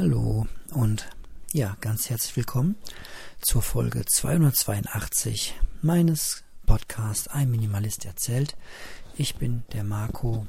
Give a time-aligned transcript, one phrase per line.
[0.00, 1.10] Hallo und
[1.52, 2.76] ja, ganz herzlich willkommen
[3.42, 8.56] zur Folge 282 meines Podcasts Ein Minimalist erzählt.
[9.18, 10.46] Ich bin der Marco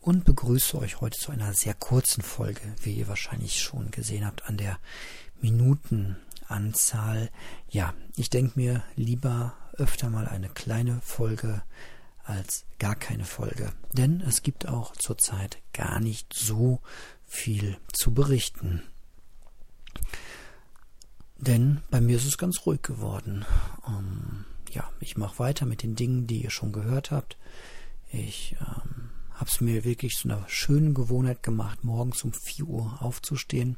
[0.00, 4.46] und begrüße euch heute zu einer sehr kurzen Folge, wie ihr wahrscheinlich schon gesehen habt
[4.46, 4.78] an der
[5.42, 7.28] Minutenanzahl.
[7.68, 11.60] Ja, ich denke mir lieber öfter mal eine kleine Folge
[12.24, 13.72] als gar keine Folge.
[13.92, 16.80] Denn es gibt auch zurzeit gar nicht so
[17.26, 18.82] viel zu berichten.
[21.38, 23.44] Denn bei mir ist es ganz ruhig geworden.
[23.86, 27.36] Ähm, ja, ich mache weiter mit den Dingen, die ihr schon gehört habt.
[28.10, 33.02] Ich ähm, habe es mir wirklich zu einer schönen Gewohnheit gemacht, morgens um 4 Uhr
[33.02, 33.76] aufzustehen.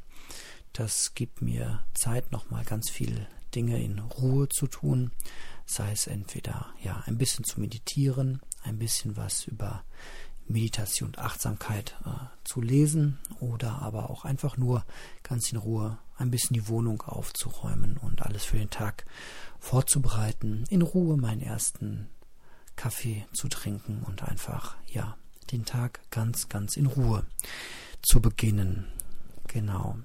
[0.73, 5.11] Das gibt mir Zeit, nochmal ganz viele Dinge in Ruhe zu tun.
[5.65, 9.83] Sei es entweder ja ein bisschen zu meditieren, ein bisschen was über
[10.49, 12.09] Meditation und Achtsamkeit äh,
[12.43, 14.85] zu lesen oder aber auch einfach nur
[15.23, 19.05] ganz in Ruhe ein bisschen die Wohnung aufzuräumen und alles für den Tag
[19.59, 22.09] vorzubereiten, in Ruhe meinen ersten
[22.75, 25.17] Kaffee zu trinken und einfach, ja,
[25.51, 27.25] den Tag ganz, ganz in Ruhe
[28.01, 28.85] zu beginnen.
[29.47, 29.97] Genau.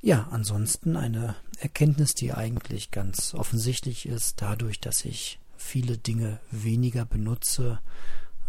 [0.00, 7.04] Ja, ansonsten eine Erkenntnis, die eigentlich ganz offensichtlich ist, dadurch, dass ich viele Dinge weniger
[7.04, 7.80] benutze,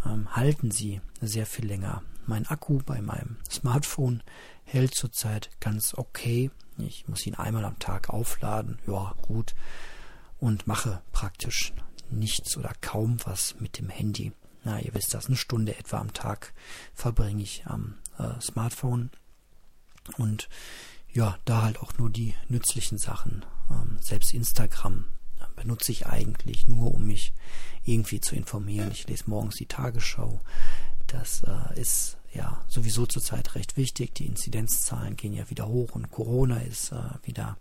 [0.05, 2.03] ähm, halten sie sehr viel länger.
[2.25, 4.23] Mein Akku bei meinem Smartphone
[4.63, 6.51] hält zurzeit ganz okay.
[6.77, 9.53] Ich muss ihn einmal am Tag aufladen, ja gut,
[10.39, 11.73] und mache praktisch
[12.09, 14.31] nichts oder kaum was mit dem Handy.
[14.63, 16.53] Na, ihr wisst das, eine Stunde etwa am Tag
[16.93, 19.09] verbringe ich am äh, Smartphone
[20.17, 20.49] und
[21.11, 23.43] ja, da halt auch nur die nützlichen Sachen.
[23.69, 25.05] Ähm, selbst Instagram
[25.55, 27.33] benutze ich eigentlich nur, um mich
[27.85, 28.91] irgendwie zu informieren.
[28.91, 30.39] Ich lese morgens die Tagesschau.
[31.07, 34.13] Das äh, ist ja sowieso zurzeit recht wichtig.
[34.15, 37.57] Die Inzidenzzahlen gehen ja wieder hoch und Corona ist äh, wieder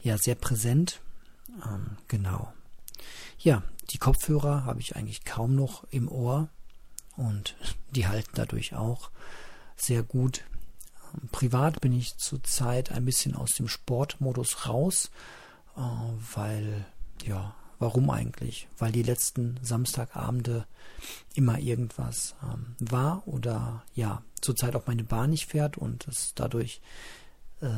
[0.00, 1.00] ja sehr präsent.
[1.64, 2.52] Ähm, genau.
[3.38, 6.48] Ja, die Kopfhörer habe ich eigentlich kaum noch im Ohr
[7.16, 7.56] und
[7.90, 9.10] die halten dadurch auch
[9.76, 10.44] sehr gut.
[11.14, 15.10] Ähm, privat bin ich zurzeit ein bisschen aus dem Sportmodus raus,
[15.76, 15.80] äh,
[16.34, 16.86] weil
[17.24, 18.68] ja, warum eigentlich?
[18.78, 20.66] Weil die letzten Samstagabende
[21.34, 26.80] immer irgendwas ähm, war oder ja, zurzeit auch meine Bahn nicht fährt und es dadurch
[27.60, 27.68] äh,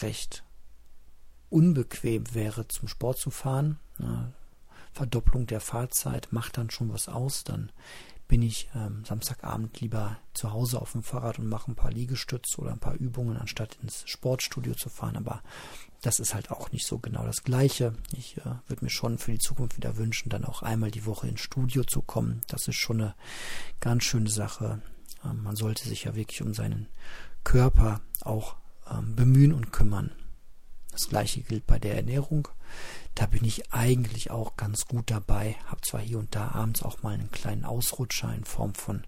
[0.00, 0.44] recht
[1.50, 3.78] unbequem wäre, zum Sport zu fahren.
[3.98, 4.32] Ne?
[4.92, 7.44] Verdopplung der Fahrzeit macht dann schon was aus.
[7.44, 7.70] Dann
[8.28, 12.60] bin ich ähm, Samstagabend lieber zu Hause auf dem Fahrrad und mache ein paar Liegestütze
[12.60, 15.16] oder ein paar Übungen, anstatt ins Sportstudio zu fahren.
[15.16, 15.42] Aber
[16.04, 17.94] das ist halt auch nicht so genau das Gleiche.
[18.12, 21.28] Ich äh, würde mir schon für die Zukunft wieder wünschen, dann auch einmal die Woche
[21.28, 22.42] ins Studio zu kommen.
[22.46, 23.14] Das ist schon eine
[23.80, 24.82] ganz schöne Sache.
[25.24, 26.88] Ähm, man sollte sich ja wirklich um seinen
[27.42, 28.56] Körper auch
[28.90, 30.12] ähm, bemühen und kümmern.
[30.92, 32.48] Das gleiche gilt bei der Ernährung.
[33.14, 35.56] Da bin ich eigentlich auch ganz gut dabei.
[35.66, 39.04] Hab zwar hier und da abends auch mal einen kleinen Ausrutscher in Form von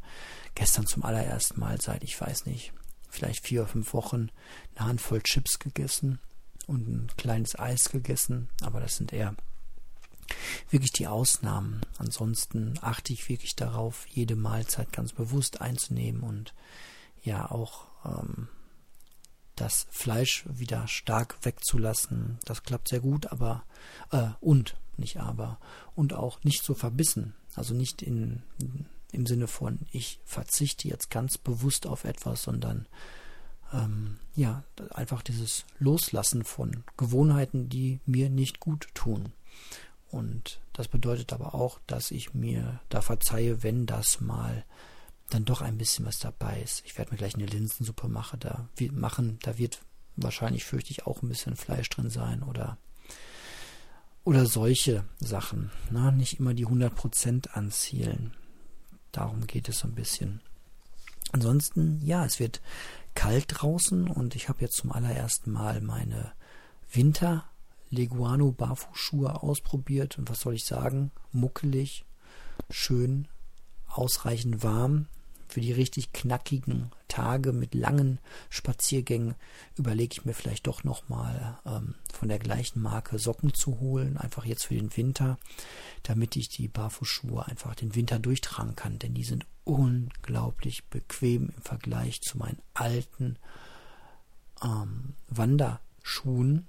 [0.54, 2.72] gestern zum allerersten Mal seit, ich weiß nicht,
[3.10, 4.30] vielleicht vier oder fünf Wochen
[4.74, 6.20] eine Handvoll Chips gegessen
[6.66, 9.34] und ein kleines Eis gegessen, aber das sind eher
[10.70, 11.80] wirklich die Ausnahmen.
[11.98, 16.54] Ansonsten achte ich wirklich darauf, jede Mahlzeit ganz bewusst einzunehmen und
[17.22, 18.48] ja auch ähm,
[19.54, 22.38] das Fleisch wieder stark wegzulassen.
[22.44, 23.64] Das klappt sehr gut, aber
[24.10, 25.58] äh, und nicht aber
[25.94, 27.34] und auch nicht so verbissen.
[27.54, 28.42] Also nicht in,
[29.12, 32.86] im Sinne von ich verzichte jetzt ganz bewusst auf etwas, sondern
[33.72, 39.32] ähm, ja einfach dieses Loslassen von Gewohnheiten, die mir nicht gut tun.
[40.10, 44.64] Und das bedeutet aber auch, dass ich mir da verzeihe, wenn das mal
[45.30, 46.84] dann doch ein bisschen was dabei ist.
[46.86, 49.80] Ich werde mir gleich eine Linsensuppe machen, da, machen, da wird
[50.14, 52.78] wahrscheinlich, fürchte ich, auch ein bisschen Fleisch drin sein oder
[54.26, 55.70] oder solche Sachen.
[55.90, 56.16] Na, ne?
[56.16, 58.34] nicht immer die 100% anzielen.
[59.12, 60.40] Darum geht es so ein bisschen.
[61.30, 62.60] Ansonsten, ja, es wird
[63.16, 66.32] kalt draußen und ich habe jetzt zum allerersten Mal meine
[66.92, 67.44] Winter
[67.90, 71.10] Leguano Barfußschuhe ausprobiert und was soll ich sagen?
[71.32, 72.04] Muckelig,
[72.70, 73.26] schön,
[73.88, 75.08] ausreichend warm
[75.56, 78.18] für die richtig knackigen Tage mit langen
[78.50, 79.36] Spaziergängen
[79.74, 84.44] überlege ich mir vielleicht doch nochmal ähm, von der gleichen Marke Socken zu holen, einfach
[84.44, 85.38] jetzt für den Winter,
[86.02, 91.62] damit ich die Barfußschuhe einfach den Winter durchtragen kann, denn die sind unglaublich bequem im
[91.62, 93.38] Vergleich zu meinen alten
[94.62, 96.66] ähm, Wanderschuhen.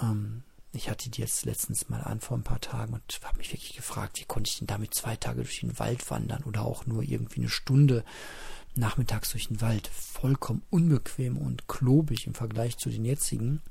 [0.00, 3.52] Ähm, ich hatte die jetzt letztens mal an vor ein paar Tagen und habe mich
[3.52, 6.86] wirklich gefragt, wie konnte ich denn damit zwei Tage durch den Wald wandern oder auch
[6.86, 8.04] nur irgendwie eine Stunde
[8.76, 9.88] nachmittags durch den Wald.
[9.88, 13.62] Vollkommen unbequem und klobig im Vergleich zu den jetzigen.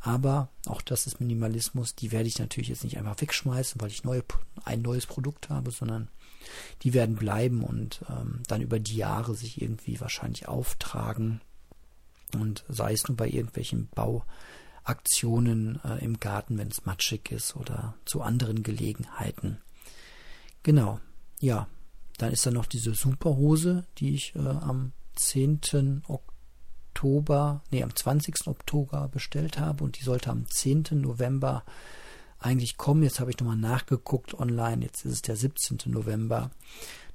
[0.00, 1.94] Aber auch das ist Minimalismus.
[1.94, 4.24] Die werde ich natürlich jetzt nicht einfach wegschmeißen, weil ich neue,
[4.64, 6.08] ein neues Produkt habe, sondern
[6.82, 11.40] die werden bleiben und ähm, dann über die Jahre sich irgendwie wahrscheinlich auftragen.
[12.34, 13.88] Und sei es nur bei irgendwelchen
[14.84, 19.58] Bauaktionen äh, im Garten, wenn es matschig ist oder zu anderen Gelegenheiten.
[20.62, 21.00] Genau,
[21.40, 21.68] ja.
[22.18, 26.02] Dann ist da noch diese Superhose, die ich äh, am 10.
[26.06, 28.46] Oktober, nee, am 20.
[28.46, 30.84] Oktober bestellt habe und die sollte am 10.
[30.92, 31.64] November
[32.38, 33.02] eigentlich kommen.
[33.02, 34.84] Jetzt habe ich nochmal nachgeguckt online.
[34.84, 35.78] Jetzt ist es der 17.
[35.86, 36.50] November.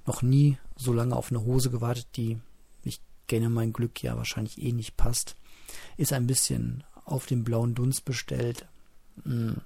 [0.06, 2.40] Noch nie so lange auf eine Hose gewartet, die
[2.84, 5.36] ich kenne mein Glück ja wahrscheinlich eh nicht passt.
[5.96, 8.68] Ist ein bisschen auf den blauen Dunst bestellt.
[9.24, 9.62] Hm,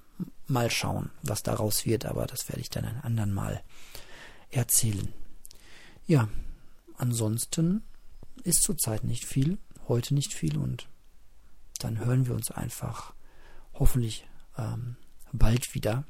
[0.47, 3.63] mal schauen, was daraus wird, aber das werde ich dann ein anderen Mal
[4.49, 5.11] erzählen.
[6.05, 6.29] Ja,
[6.97, 7.83] ansonsten
[8.43, 9.57] ist zurzeit nicht viel,
[9.87, 10.87] heute nicht viel und
[11.79, 13.13] dann hören wir uns einfach
[13.73, 14.27] hoffentlich
[14.57, 14.97] ähm,
[15.31, 16.05] bald wieder.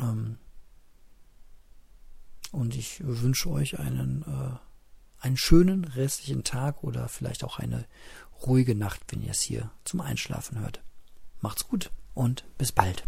[0.00, 0.38] Ähm,
[2.52, 7.86] und ich wünsche euch einen, äh, einen schönen restlichen Tag oder vielleicht auch eine
[8.46, 10.82] ruhige Nacht, wenn ihr es hier zum Einschlafen hört.
[11.40, 13.04] Macht's gut und bis bald.